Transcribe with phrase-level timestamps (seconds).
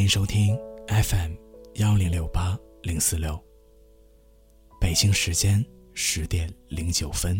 [0.00, 1.34] 欢迎收听 FM
[1.74, 3.38] 幺零六八零四六。
[4.80, 7.38] 北京时间十点零九分，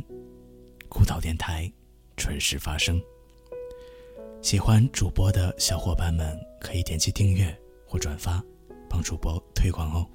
[0.87, 1.73] 孤岛电台
[2.16, 3.01] 准时发生。
[4.43, 8.45] 喜欢主播的小伙伴们可以点击订阅或转发，
[8.91, 10.06] 帮主播推广哦。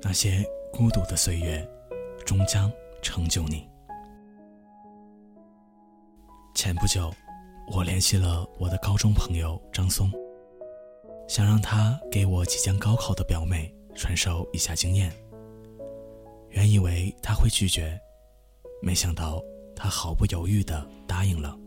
[0.00, 1.68] 那些孤独的岁月，
[2.24, 2.70] 终将
[3.02, 3.68] 成就你。
[6.54, 7.12] 前不久。
[7.66, 10.10] 我联系了我的高中朋友张松，
[11.26, 15.12] 想让他给我即将高考的表妹传授一下经验。
[16.50, 17.98] 原以为他会拒绝，
[18.82, 19.42] 没想到
[19.74, 21.58] 他毫不犹豫地答应了。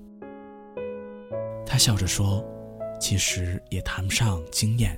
[1.65, 2.45] 他笑着说
[3.01, 4.97] ：“其实也谈不上经验，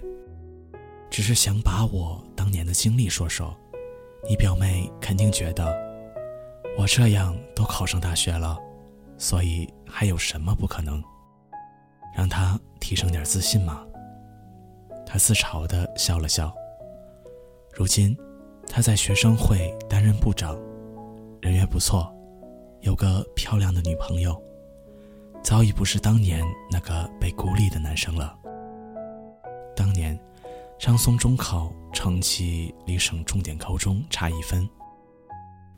[1.09, 3.55] 只是想把我当年的经历说说。
[4.27, 5.73] 你表妹肯定觉得
[6.77, 8.59] 我这样都考上大学了。”
[9.17, 11.03] 所以还有什么不可能？
[12.15, 13.85] 让他提升点自信嘛。
[15.05, 16.53] 他自嘲地笑了笑。
[17.73, 18.15] 如今，
[18.67, 20.55] 他在学生会担任部长，
[21.41, 22.13] 人缘不错，
[22.81, 24.39] 有个漂亮的女朋友，
[25.41, 28.37] 早已不是当年那个被孤立的男生了。
[29.75, 30.19] 当年，
[30.77, 34.69] 张松中考成绩离省重点高中差一分，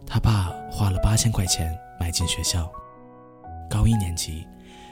[0.06, 2.72] 他爸花了八千块钱买进学校。
[3.72, 4.46] 高一年级，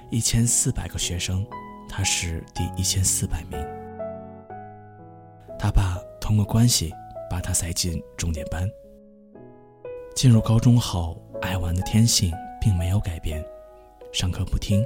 [0.10, 1.46] 一千四百个学生，
[1.90, 3.60] 他是第一千四百名。
[5.60, 6.94] 他爸通过关系
[7.30, 8.66] 把他塞进重点班。
[10.16, 13.46] 进入高中后，爱玩的天性并没有改变，
[14.14, 14.82] 上课不听，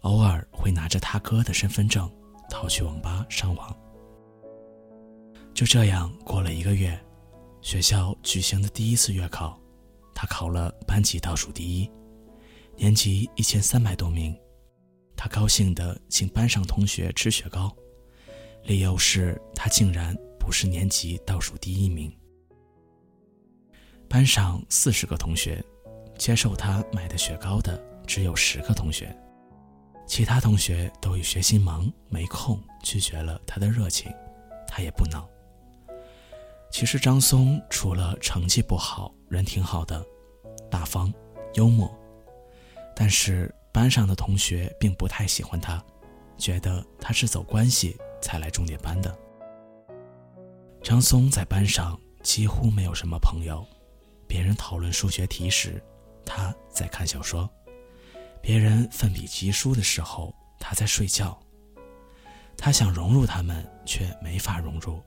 [0.00, 2.10] 偶尔会拿着他哥的身份证
[2.48, 3.76] 逃去网吧上网。
[5.52, 6.98] 就这样过了一个月，
[7.60, 9.60] 学校举行的第一次月考，
[10.14, 11.90] 他考了班级倒数第一。
[12.76, 14.36] 年级一千三百多名，
[15.16, 17.74] 他高兴地请班上同学吃雪糕，
[18.64, 22.12] 理由是他竟然不是年级倒数第一名。
[24.08, 25.62] 班上四十个同学，
[26.18, 29.16] 接受他买的雪糕的只有十个同学，
[30.06, 34.12] 其他同学都以学习忙没空拒绝了他的热情，
[34.66, 35.28] 他也不恼。
[36.70, 40.04] 其实张松除了成绩不好，人挺好的，
[40.70, 41.12] 大方
[41.54, 41.88] 幽默。
[43.02, 45.84] 但是班上的同学并不太喜欢他，
[46.38, 49.12] 觉得他是走关系才来重点班的。
[50.84, 53.66] 张松在班上几乎没有什么朋友，
[54.28, 55.82] 别人讨论数学题时，
[56.24, 57.44] 他在看小说；
[58.40, 61.36] 别人奋笔疾书的时候，他在睡觉。
[62.56, 65.02] 他想融入他们，却没法融入。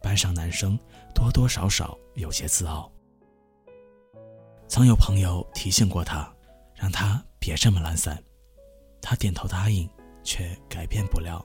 [0.00, 0.78] 班上男生
[1.12, 2.88] 多多少少有些自傲。
[4.68, 6.32] 曾有朋友提醒过他。
[6.80, 8.18] 让他别这么懒散，
[9.02, 9.86] 他点头答应，
[10.24, 11.44] 却改变不了，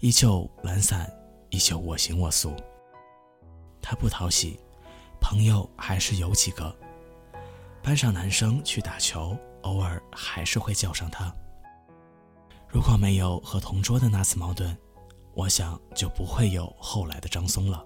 [0.00, 1.10] 依旧懒散，
[1.48, 2.54] 依旧我行我素。
[3.80, 4.60] 他不讨喜，
[5.22, 6.76] 朋友还是有几个。
[7.82, 11.34] 班上男生去打球，偶尔还是会叫上他。
[12.68, 14.76] 如果没有和同桌的那次矛盾，
[15.32, 17.82] 我想就不会有后来的张松了。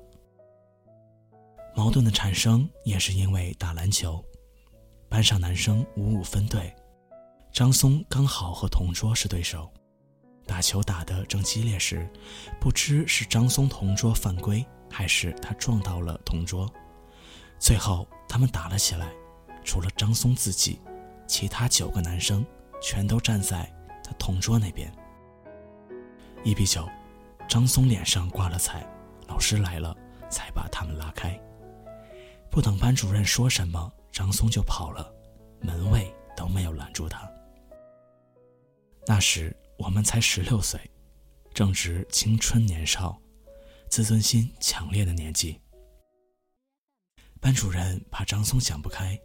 [1.77, 4.25] 矛盾的产生也是因为打篮球。
[5.11, 6.73] 班上男生五五分队，
[7.53, 9.69] 张松刚好和同桌是对手，
[10.47, 12.09] 打球打得正激烈时，
[12.61, 16.73] 不知是张松同桌犯规，还是他撞到了同桌，
[17.59, 19.09] 最后他们打了起来，
[19.65, 20.81] 除了张松自己，
[21.27, 22.47] 其他九个男生
[22.81, 23.69] 全都站在
[24.05, 24.91] 他同桌那边。
[26.45, 26.89] 一比九，
[27.49, 28.87] 张松脸上挂了彩，
[29.27, 29.93] 老师来了
[30.31, 31.37] 才把他们拉开，
[32.49, 33.93] 不等班主任说什么。
[34.13, 35.15] 张松就跑了，
[35.61, 37.31] 门卫都没有拦住他。
[39.07, 40.79] 那时我们才十六岁，
[41.55, 43.21] 正值青春年少、
[43.89, 45.61] 自尊心强烈的年纪。
[47.41, 49.19] 班主任怕张松想不开，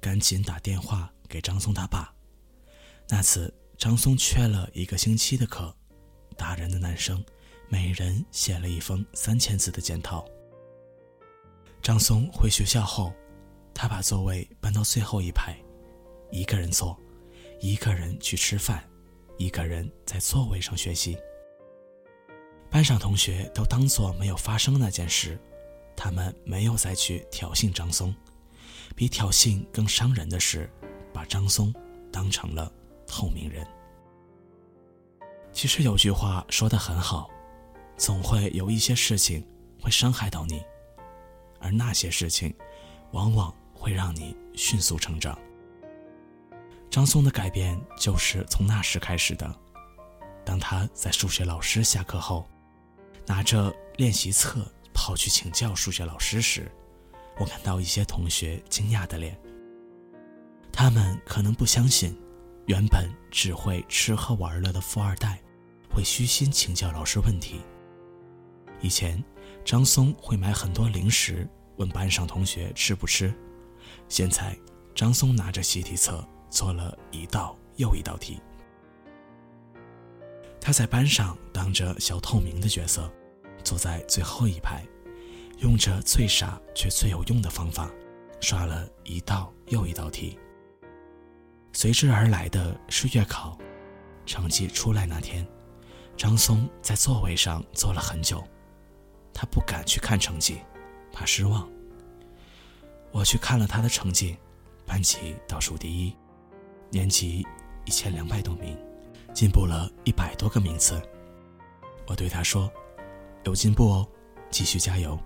[0.00, 2.12] 赶紧打电话给张松他爸。
[3.08, 5.74] 那次张松缺了一个星期的课，
[6.36, 7.24] 打人的男生
[7.68, 10.24] 每人写了一封三千字的检讨。
[11.82, 13.12] 张松回学校后。
[13.74, 15.56] 他把座位搬到最后一排，
[16.30, 16.98] 一个人坐，
[17.60, 18.82] 一个人去吃饭，
[19.38, 21.16] 一个人在座位上学习。
[22.70, 25.38] 班上同学都当作没有发生那件事，
[25.96, 28.14] 他们没有再去挑衅张松。
[28.94, 30.70] 比挑衅更伤人的是，
[31.12, 31.74] 把张松
[32.10, 32.70] 当成了
[33.06, 33.66] 透明人。
[35.52, 37.30] 其实有句话说的很好，
[37.96, 39.46] 总会有一些事情
[39.80, 40.62] 会伤害到你，
[41.58, 42.54] 而那些事情，
[43.12, 43.54] 往往。
[43.82, 45.36] 会让你迅速成长。
[46.88, 49.52] 张松的改变就是从那时开始的。
[50.44, 52.46] 当他在数学老师下课后，
[53.26, 54.64] 拿着练习册
[54.94, 56.70] 跑去请教数学老师时，
[57.40, 59.36] 我看到一些同学惊讶的脸。
[60.72, 62.16] 他们可能不相信，
[62.66, 65.42] 原本只会吃喝玩乐的富二代，
[65.90, 67.62] 会虚心请教老师问题。
[68.80, 69.22] 以前，
[69.64, 71.48] 张松会买很多零食，
[71.78, 73.34] 问班上同学吃不吃。
[74.12, 74.54] 现在，
[74.94, 78.38] 张松拿着习题册做了一道又一道题。
[80.60, 83.10] 他在班上当着小透明的角色，
[83.64, 84.84] 坐在最后一排，
[85.60, 87.90] 用着最傻却最有用的方法，
[88.38, 90.38] 刷了一道又一道题。
[91.72, 93.56] 随之而来的是月考，
[94.26, 95.48] 成绩出来那天，
[96.18, 98.46] 张松在座位上坐了很久，
[99.32, 100.58] 他不敢去看成绩，
[101.10, 101.66] 怕失望。
[103.12, 104.36] 我去看了他的成绩，
[104.86, 106.16] 班级倒数第一，
[106.90, 107.46] 年级
[107.84, 108.76] 一千两百多名。
[109.34, 111.00] 进步了一百多个名次，
[112.06, 112.70] 我对他说
[113.44, 114.06] ：“有进步哦，
[114.50, 115.18] 继续加油。”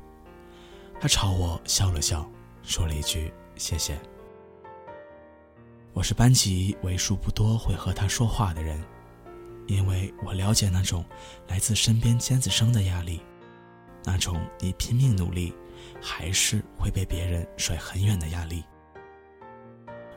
[1.00, 2.24] 他朝我笑了笑，
[2.62, 3.98] 说了一句：“谢谢。”
[5.92, 8.80] 我是班级为数不多会和他说话的人，
[9.66, 11.04] 因为我了解那种
[11.48, 13.20] 来自身边尖子生的压力，
[14.04, 15.52] 那种你拼命努力，
[16.00, 18.64] 还是会被别人甩很远的压力。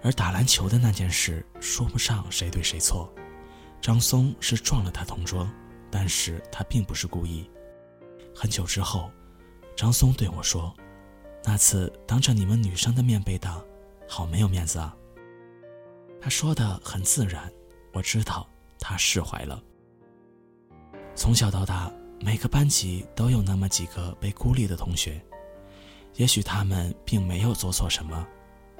[0.02, 3.14] 而打篮球的那件事，说不上谁对谁错。
[3.82, 5.50] 张松是撞了他同桌，
[5.90, 7.50] 但是他并不是故意。
[8.36, 9.12] 很久之后，
[9.76, 10.74] 张松对我说
[11.44, 13.62] ：“那次当着你们女生的面被打，
[14.08, 14.96] 好没有面子啊。”
[16.22, 17.52] 他说的很自然，
[17.94, 18.48] 我知道
[18.80, 19.62] 他释怀了。
[21.16, 21.92] 从小到大，
[22.22, 25.22] 每个班级都有那么几个被孤立的同学，
[26.16, 28.28] 也许他们并没有做错什么，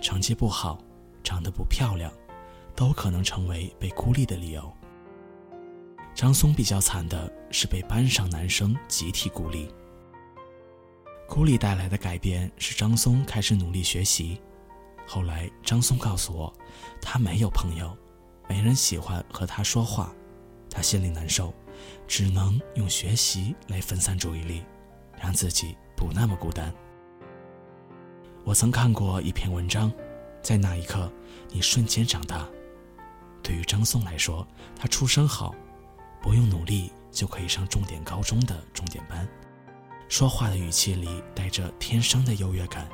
[0.02, 0.78] 成绩不好，
[1.24, 2.12] 长得不漂亮，
[2.76, 4.72] 都可能成为被孤立的理由。
[6.14, 9.70] 张松比较惨的是被班上男生集体孤立。
[11.30, 14.42] 孤立带来的改变是张松开始努力学习。
[15.08, 16.54] 后来张松告诉我，
[17.02, 17.96] 他没有朋友，
[18.50, 20.14] 没人喜欢和他说话，
[20.70, 21.54] 他心里难受，
[22.08, 24.64] 只能用学习来分散注意力，
[25.22, 26.74] 让自己不那么孤单。
[28.50, 29.94] 我曾看过一篇文章，
[30.42, 31.08] 在那一刻，
[31.52, 32.50] 你瞬间长大。
[33.44, 34.44] 对于张松来说，
[34.76, 35.54] 他出身好。
[36.20, 39.30] 不用努力就可以上重点高中的重点班，
[40.08, 42.90] 说话的语气里带着天生的优越感，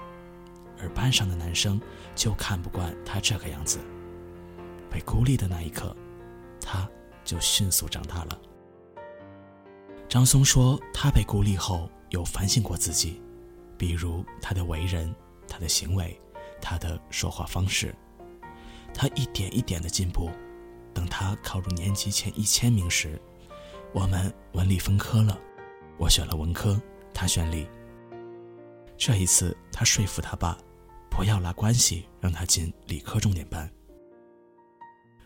[0.77, 1.79] 而班上的男生
[2.15, 3.79] 就看不惯他这个样子。
[4.91, 5.95] 被孤立的那一刻，
[6.59, 6.85] 他
[7.23, 8.37] 就迅速长大了。
[10.09, 13.21] 张松说，他被孤立后有反省过自己，
[13.77, 15.15] 比如他的为人、
[15.47, 16.19] 他的行为、
[16.62, 17.95] 他的说话方式，
[18.94, 20.30] 他一点一点的进步。
[20.94, 23.21] 等他考入年级前一千名时，
[23.94, 25.38] 我们文理分科了，
[25.97, 26.81] 我选了文科，
[27.13, 27.68] 他选理。
[28.97, 30.57] 这一次，他说服他爸，
[31.09, 33.69] 不要拉关系让他进理科重点班。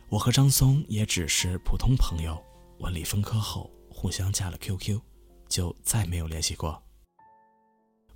[0.10, 2.44] 我和张松也只是普通朋友，
[2.80, 5.00] 文理分科后互相加了 QQ，
[5.48, 6.82] 就再没有联系过。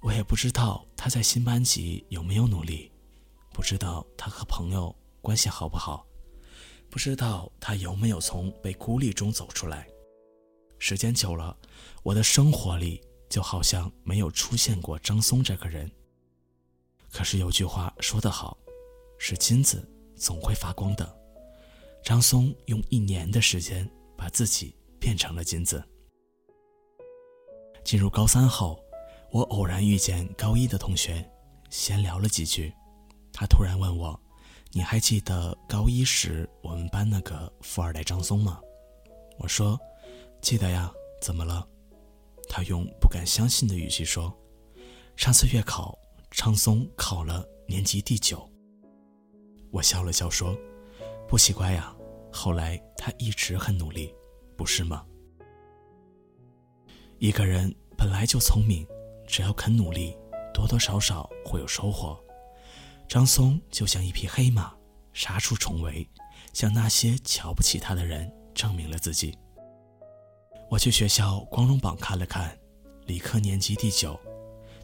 [0.03, 2.91] 我也不知道他在新班级有没有努力，
[3.53, 6.05] 不知道他和朋友关系好不好。
[6.89, 9.87] 不知道他有没有从被孤立中走出来。
[10.77, 11.57] 时间久了，
[12.03, 15.89] 我的生活里就好像没有出现过张松这个人。
[17.09, 18.57] 可是有句话说得好，
[19.17, 21.17] 是金子总会发光的。
[22.03, 25.81] 张松用一年的时间把自己变成了金子。
[27.85, 28.82] 进入高三后，
[29.33, 31.27] 我偶然遇见高一的同学，
[31.71, 32.71] 闲聊了几句，
[33.31, 34.17] 他突然问我。
[34.71, 38.61] 你还记得高一时我们班那个富二代张松吗？
[39.39, 39.75] 我说，
[40.39, 40.93] 记得呀。
[41.19, 41.65] 怎么了？
[42.49, 44.31] 他用不敢相信的语气说
[45.15, 45.97] ：“上次月考，
[46.29, 48.47] 张松考了年级第九。”
[49.71, 50.53] 我笑了笑说
[51.29, 51.95] ：“不奇怪呀，
[52.29, 54.13] 后来他一直很努力，
[54.57, 55.05] 不是吗？”
[57.19, 58.85] 一个人本来就聪明，
[59.27, 60.15] 只要肯努力，
[60.53, 62.17] 多多少少会有收获。
[63.07, 64.73] 张松就像一匹黑马，
[65.13, 66.07] 杀出重围，
[66.53, 69.37] 向那些瞧不起他的人证明了自己。
[70.69, 72.57] 我去学校光荣榜看了看，
[73.05, 74.19] 理科年级第九，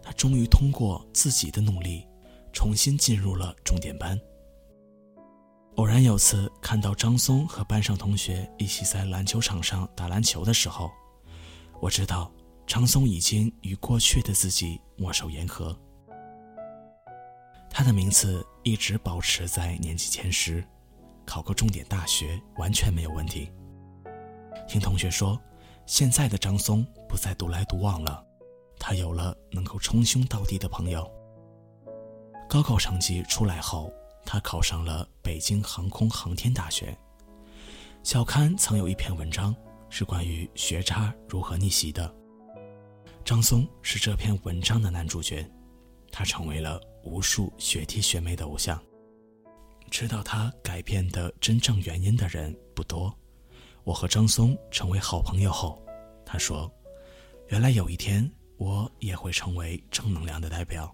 [0.04, 2.08] 他终于通过自己的努力，
[2.54, 4.20] 重新进入了重点班。
[5.76, 10.92] 偶然有次看到张松和班上同学一起在篮球场上打篮球的时候，
[11.80, 12.30] 我知道
[12.70, 15.76] 张松已经与过去的自己握手言和。
[17.68, 20.64] 他的名次一直保持在年级前十，
[21.26, 23.52] 考个重点大学完全没有问题。
[24.68, 25.42] 听同学说，
[25.88, 28.24] 现在的张松不再独来独往了，
[28.78, 31.12] 他有了能够称兄道弟的朋友。
[32.48, 33.92] 高考成绩出来后，
[34.24, 36.96] 他考上了北京航空航天大学。
[38.04, 39.56] 小刊曾有一篇文章
[39.90, 42.14] 是关于学渣如何逆袭的，
[43.30, 45.48] 张松是这篇文章的男主角，
[46.12, 48.84] 他成为了无数学弟学妹的偶像。
[49.92, 53.16] 知道他改变的真正原因的人不多。
[53.84, 55.80] 我和张松成为好朋友后，
[56.26, 56.68] 他说
[57.50, 60.92] ：“原来有一天我也会成为正能量的代表。”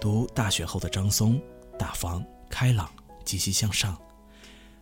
[0.00, 1.38] 读大学后的张松，
[1.78, 2.90] 大方开朗、
[3.26, 3.94] 积极向上，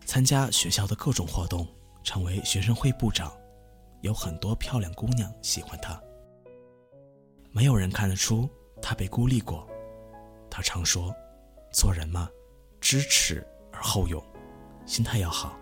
[0.05, 1.67] 参加学校的各种活动，
[2.05, 3.37] 成为学生会部长，
[4.03, 6.01] 有很多漂亮姑娘喜欢他。
[7.51, 8.49] 没有人看得出
[8.81, 9.67] 他被孤立过。
[10.51, 11.15] 他常说
[11.73, 12.29] ：“做人嘛，
[12.81, 14.23] 知耻而后勇，
[14.85, 15.59] 心态要好。”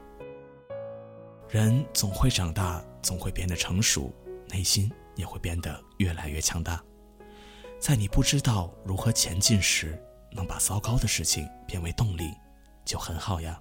[1.49, 4.12] 人总会长大，总会变得成熟，
[4.49, 6.82] 内心也会变得越来越强大。
[7.78, 10.00] 在你不知道如何前进时，
[10.32, 12.32] 能把糟糕的事情变为动力，
[12.85, 13.61] 就很好呀。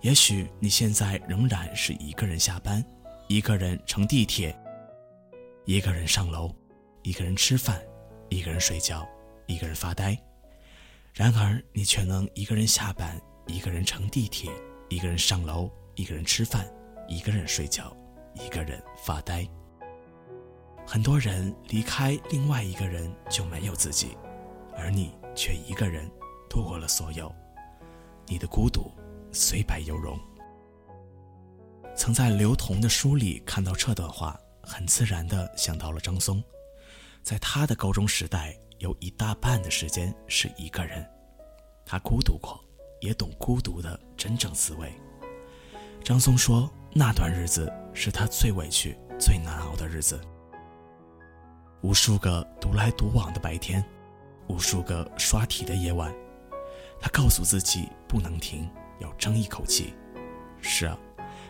[0.00, 2.84] 也许你现在仍然是一个人下班，
[3.28, 4.56] 一个人乘地铁，
[5.64, 6.54] 一个人上楼，
[7.02, 7.82] 一个人吃饭，
[8.28, 9.06] 一个人睡觉，
[9.46, 10.16] 一个人发呆。
[11.12, 14.50] 然而，你却能一个人下班，一个人乘地铁，
[14.88, 15.70] 一个人上楼。
[15.98, 16.70] 一个人吃饭，
[17.08, 17.90] 一个人睡觉，
[18.34, 19.48] 一个人发呆。
[20.86, 24.14] 很多人离开另外一个人就没有自己，
[24.76, 26.06] 而你却一个人
[26.50, 27.34] 度过了所有。
[28.26, 28.92] 你的孤独
[29.32, 30.20] 虽败犹荣。
[31.96, 36.44] 曾在刘同的书里看到这段话，很自然地想到了张松。
[37.22, 41.04] 在他的高中时代，有一大半的时间是一个人，
[41.86, 42.62] 他孤独过，
[43.00, 44.92] 也懂孤独的真正滋味。
[46.04, 50.20] 张松说：“那段日子是他最委屈、最难熬的日子。
[51.80, 53.82] 无数个独来独往的白天，
[54.48, 56.14] 无数个刷题的夜晚，
[57.00, 59.94] 他告诉自己不能停，要争一口气。
[60.60, 60.96] 是啊，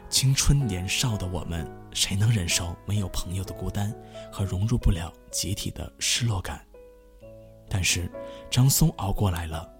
[0.09, 3.93] 青春年少的我们，谁能忍受没有朋友的孤单
[4.33, 6.65] 和融入不了集体的失落感？
[7.69, 8.11] 但是，
[8.51, 9.71] 张松熬过来了。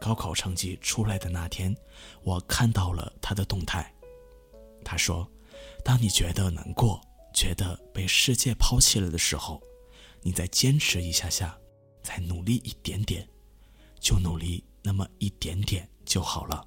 [0.00, 1.74] 高考成绩出来的那天，
[2.22, 3.90] 我看到了他的动态。”
[4.84, 5.26] 他说
[5.84, 7.00] ：“当你觉得难过，
[7.32, 9.62] 觉得被世界抛弃了的时候，
[10.22, 11.56] 你再坚持一下下，
[12.02, 13.26] 再努力一点点，
[13.98, 16.66] 就努力那么一点点就好了，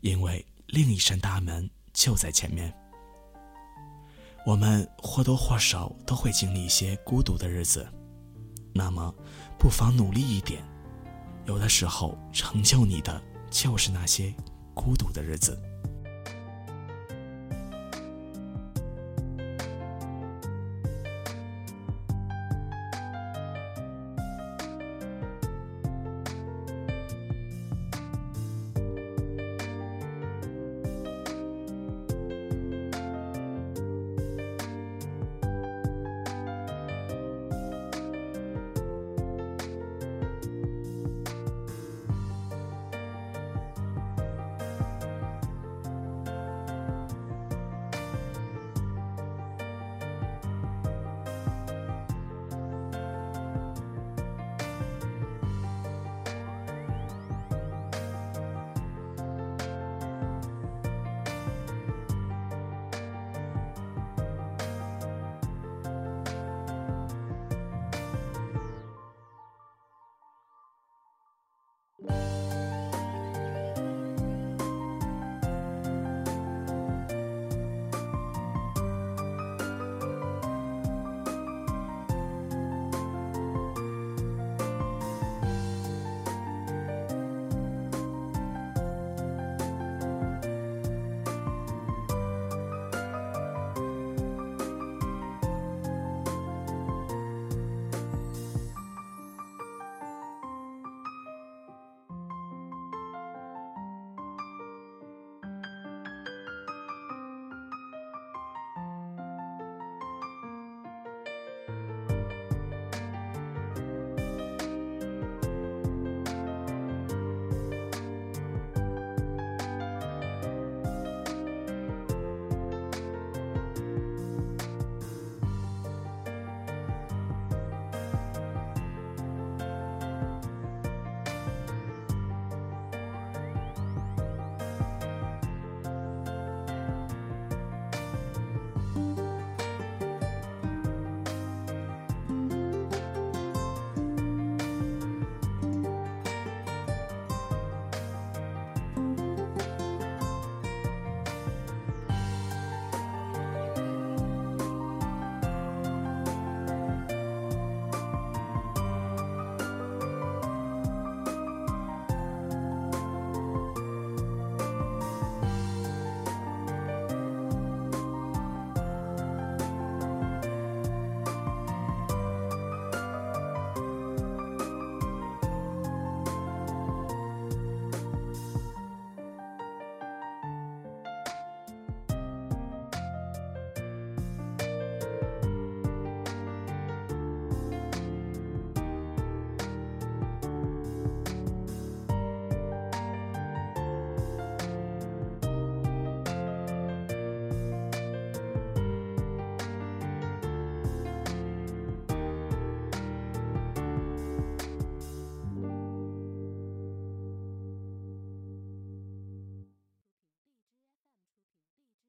[0.00, 1.70] 因为另一扇大门
[2.00, 2.74] 就在前面。
[4.46, 7.86] 我们或多或少都会经历一些孤独的日子，
[8.72, 9.14] 那么
[9.58, 10.62] 不妨努力一点，
[11.44, 14.34] 有的时候成就你的就是那些
[14.74, 15.60] 孤独的日子。”